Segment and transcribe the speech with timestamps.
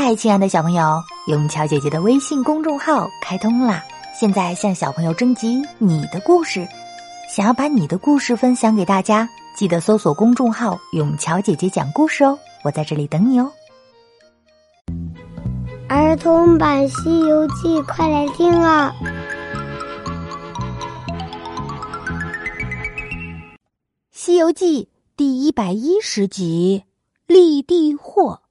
[0.00, 3.84] 嗨，亲爱的小朋友，永桥姐姐的微信公众号开通啦！
[4.14, 6.68] 现在向小朋友征集你的故事，
[7.28, 13.50] 想要把你的故事分享给大家，记得搜索公众号“永桥姐姐讲故事”哦，我在这里等你哦。
[15.88, 18.94] 儿童版《西游记》，快来听啊！
[24.12, 24.84] 《西游记》
[25.16, 26.84] 第一百一十集，
[27.26, 28.42] 立地祸。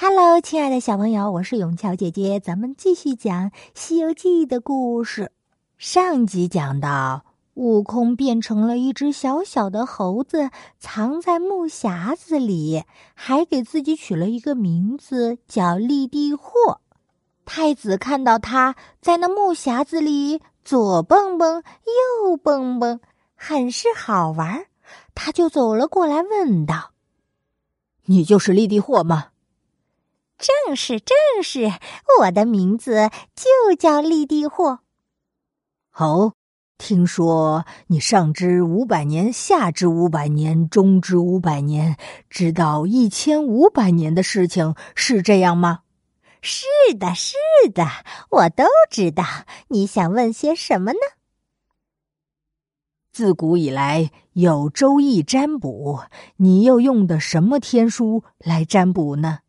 [0.00, 5.32] Hello，亲爱的小朋友，我是永桥姐姐，咱们继续讲《西游记》的故事。
[5.76, 7.24] 上集讲到，
[7.54, 16.80] 悟空变成了一只小小的猴子，藏在木匣子里，还给自己取了一个名字，叫立地货。
[17.44, 21.64] 太子看到他在那木匣子里左蹦蹦
[22.22, 23.00] 右蹦蹦，
[23.34, 24.66] 很是好玩，
[25.16, 26.92] 他就走了过来，问道
[28.06, 29.30] ：“你就是立地货吗？”
[30.38, 31.72] 正是正是，
[32.20, 34.80] 我的名字就叫立地祸。
[35.94, 36.34] 哦，
[36.78, 41.96] 听说你上知五百年，下知五百年，中知五百年，
[42.30, 45.80] 知道一千五百年的事情，是这样吗？
[46.40, 46.64] 是
[47.00, 47.34] 的，是
[47.74, 47.84] 的，
[48.30, 49.24] 我都知道。
[49.66, 50.98] 你想问些什么呢？
[53.10, 56.04] 自古以来有《周易》占卜，
[56.36, 59.40] 你又用的什么天书来占卜呢？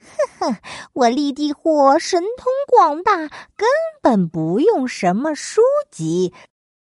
[0.00, 0.56] 哼哼，
[0.92, 3.16] 我立地火神通广大，
[3.56, 3.68] 根
[4.00, 5.60] 本不用什么书
[5.90, 6.32] 籍。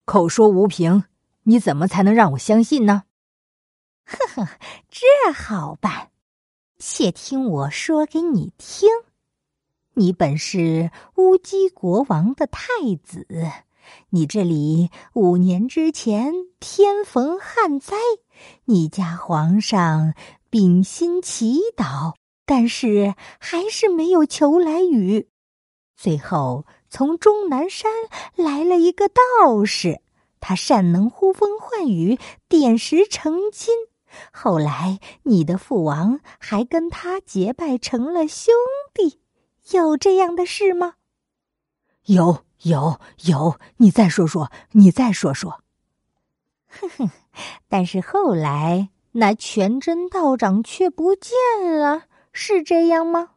[0.05, 1.03] 口说无凭，
[1.43, 3.03] 你怎么才能让我相信呢？
[4.05, 4.49] 呵呵，
[4.89, 6.09] 这好办，
[6.77, 8.89] 且听我说给你听。
[9.93, 12.61] 你本是乌鸡国王的太
[13.03, 13.27] 子，
[14.09, 17.95] 你这里五年之前天逢旱灾，
[18.65, 20.13] 你家皇上
[20.49, 22.13] 秉心祈祷。
[22.53, 25.29] 但是还是没有求来雨，
[25.95, 27.89] 最后从终南山
[28.35, 30.01] 来了一个道士，
[30.41, 32.19] 他善能呼风唤雨，
[32.49, 33.73] 点石成金。
[34.33, 38.53] 后来你的父王还跟他结拜成了兄
[38.93, 39.21] 弟，
[39.71, 40.95] 有这样的事吗？
[42.03, 45.63] 有有有，你再说说，你再说说。
[46.67, 47.09] 哼哼，
[47.69, 51.31] 但是后来那全真道长却不见
[51.79, 52.07] 了。
[52.33, 53.31] 是这样吗？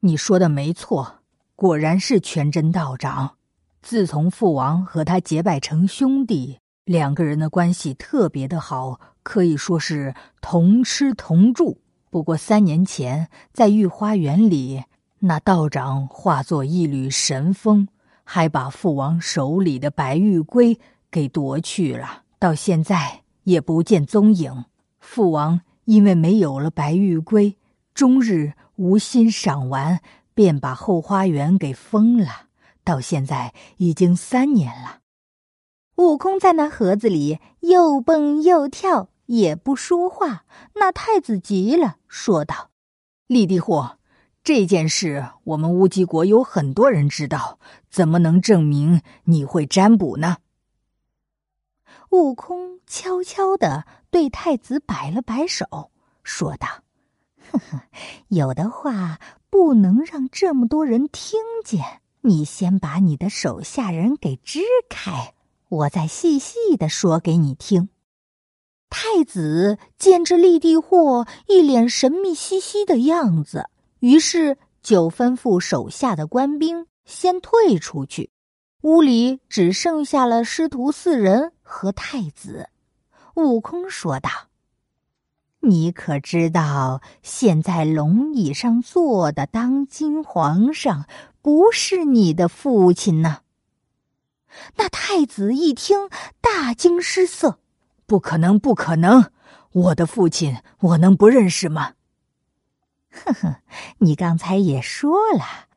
[0.00, 1.20] 你说的没错，
[1.54, 3.36] 果然是全真道长。
[3.82, 11.78] 自从父王和他结拜成兄弟，两个人的关系特别的好，可以说是同吃同住。
[12.10, 14.84] 不过三年前在御花园里，
[15.20, 17.86] 那道长化作一缕神风，
[18.24, 20.78] 还把父王手里的白玉龟
[21.10, 24.64] 给夺去了，到现在也不见踪影。
[24.98, 25.60] 父王。
[25.84, 27.56] 因为没有了白玉龟，
[27.94, 30.00] 终日无心赏玩，
[30.34, 32.46] 便把后花园给封了。
[32.84, 34.98] 到现在已经三年了。
[35.96, 40.44] 悟空在那盒子里又蹦又跳，也不说话。
[40.74, 42.70] 那太子急了，说道
[43.28, 43.98] ：“立地祸，
[44.42, 50.38] 这件事我们乌鸡国有很多人知道，怎么能证明你会占卜呢？”
[52.12, 55.90] 悟空悄悄的对太子摆了摆手，
[56.22, 56.68] 说道
[57.50, 57.80] ：“呵呵，
[58.28, 59.18] 有的话
[59.48, 62.02] 不能让这么多人听见。
[62.20, 65.32] 你先把你的手下人给支开，
[65.70, 67.88] 我再细细的说给你听。”
[68.90, 78.30] 太子见这立地祸一脸神秘兮兮的样子，于是就吩咐手下的官兵先退出去。
[78.82, 82.68] 屋里只剩下了师徒四人和太子。
[83.34, 84.28] 悟空说道
[85.60, 91.06] ：“你可知道，现在龙椅上坐的当今皇上
[91.40, 93.38] 不是你的父亲呢？”
[94.76, 96.10] 那太子一听，
[96.42, 97.58] 大惊失色
[98.04, 99.32] ：“不可能，不可能！
[99.72, 101.94] 我的父亲，我能不认识吗？”
[103.10, 103.56] 呵呵，
[103.98, 105.68] 你刚才也说了。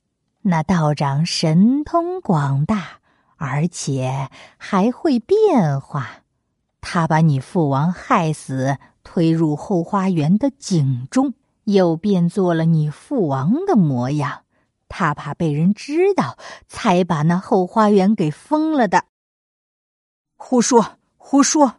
[0.41, 2.99] 那道长神通广大，
[3.37, 6.23] 而且还会变化。
[6.81, 11.33] 他把你父王害死，推入后花园的井中，
[11.63, 14.43] 又变作了你父王的模样。
[14.87, 16.37] 他怕被人知道，
[16.67, 19.05] 才把那后花园给封了的。
[20.37, 21.75] 胡说，胡说！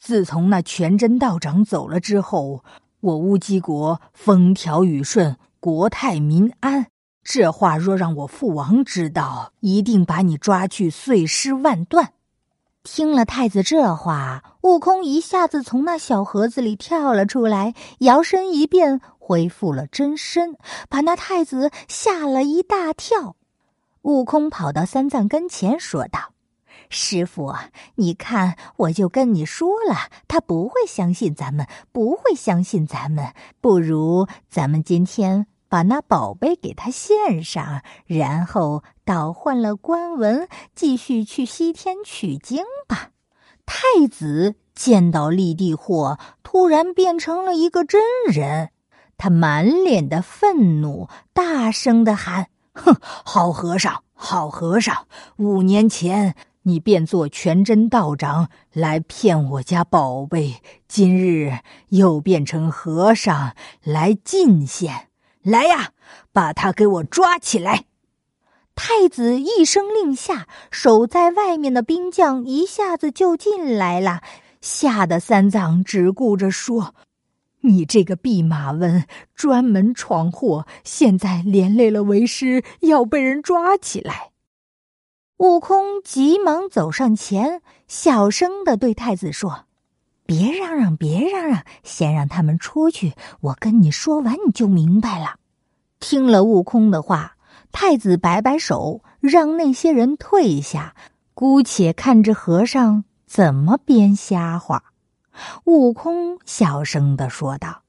[0.00, 2.64] 自从那全真道长走了之后，
[3.00, 6.88] 我乌鸡国风调雨顺，国泰民安。
[7.30, 12.14] 这话若让我父王知道，一定把你抓去碎尸万段。
[12.82, 20.56] 听了太子这话，悟空一下子从那小盒子里跳了出来，摇身一变，恢复了真身，
[20.88, 23.36] 把那太子吓了一大跳。
[24.00, 26.32] 悟空跑到三藏跟前，说道
[26.88, 27.54] ：“师傅，
[27.96, 33.34] 你看，我就跟你说了，他不会相信咱们，不会相信咱们。
[33.60, 43.10] 不如咱们今天……”把那宝贝给他献上，然后倒换了官文，继续去西天取经吧。
[43.66, 48.70] 太子见到立地货，突然变成了一个真人，
[49.18, 55.06] 他满脸的愤怒，大声的喊：“哼，好和尚，好和尚！
[55.36, 61.58] 五年前你变作全真道长来骗我家宝贝，今日
[61.90, 65.07] 又变成和尚来进献。”
[65.50, 65.92] 来呀，
[66.32, 67.84] 把他给我抓起来！
[68.74, 74.22] 太子一声令下，守在外面的兵将一下子就进来了，
[74.60, 76.94] 吓得三藏只顾着说
[77.62, 79.04] ：“你这个弼马温，
[79.34, 84.30] 专门闯祸，现在连累了为师，要被人抓起来。”
[85.38, 89.64] 悟空急忙走上前，小声的对太子说
[90.24, 95.36] ：“别嚷嚷，别嚷嚷，先让他们出去，我跟你说完，你就明白了。”
[96.00, 97.36] 听了悟空的话，
[97.72, 100.94] 太子摆摆手，让那些人退下，
[101.34, 104.84] 姑且看着和尚怎么编瞎话。
[105.64, 107.82] 悟空小声的说道：“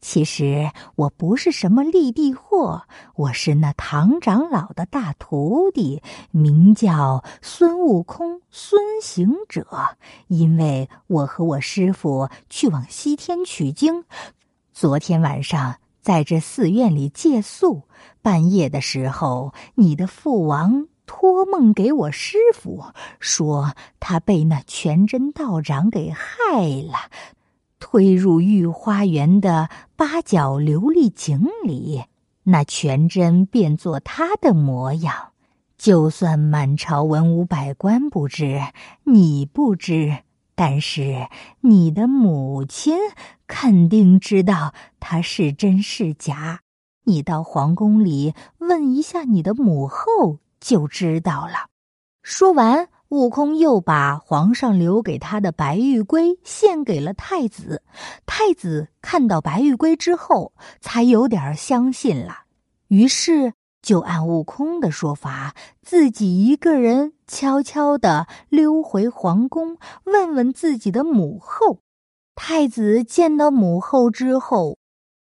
[0.00, 2.82] 其实我不是什么立地货，
[3.14, 6.02] 我是那唐长老的大徒弟，
[6.32, 9.66] 名叫孙悟空，孙行者。
[10.26, 14.04] 因为我和我师傅去往西天取经，
[14.72, 17.84] 昨天晚上。”在这寺院里借宿，
[18.20, 22.84] 半夜的时候，你的父王托梦给我师傅，
[23.18, 27.10] 说他被那全真道长给害了，
[27.80, 32.04] 推入御花园的八角琉璃井里，
[32.42, 35.30] 那全真变作他的模样。
[35.78, 38.60] 就算满朝文武百官不知，
[39.04, 40.18] 你不知。
[40.54, 41.28] 但是
[41.60, 42.96] 你的母亲
[43.46, 46.60] 肯定知道他是真是假，
[47.04, 51.68] 你到皇宫里问一下你的母后就知道了。
[52.22, 57.82] 说完，悟空又把皇上留给他的白玉龟献给了太子。
[58.24, 62.44] 太子看到白玉龟之后，才有点相信了，
[62.88, 63.54] 于是。
[63.84, 71.80] 就按悟空的说法，自己一个人悄悄地溜回皇宫，问问自己的母后。
[72.34, 74.78] 太子见到母后之后，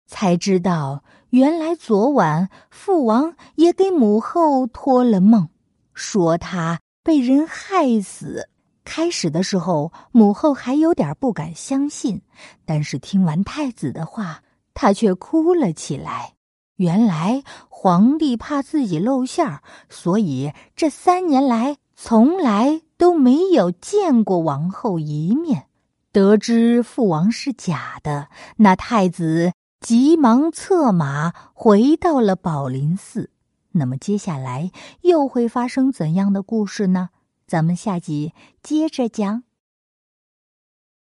[0.07, 5.49] 才知道原来昨晚父王也给母后托了梦，
[5.95, 8.49] 说他被人害死。
[8.85, 12.21] 开始的时候，母后还有点不敢相信，
[12.67, 14.43] 但是听完太子的话，
[14.75, 16.35] 她却哭了起来。
[16.81, 19.61] 原来皇帝怕自己露馅儿，
[19.91, 25.67] 所以这三年来从来都没有见过王后一面。
[26.11, 33.29] 得知父王是假的，那太子急忙策马回到了宝林寺。
[33.73, 34.73] 那么接下来
[35.03, 37.11] 又会发生怎样的故事呢？
[37.47, 38.33] 咱们下集
[38.63, 39.43] 接着讲。